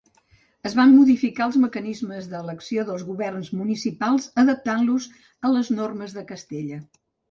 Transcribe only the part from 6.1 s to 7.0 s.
de Castella.